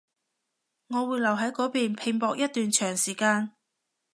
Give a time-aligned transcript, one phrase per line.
[0.87, 3.51] 我會留喺嗰邊拼搏一段長時間